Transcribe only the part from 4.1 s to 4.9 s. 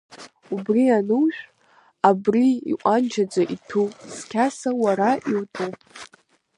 сқьаса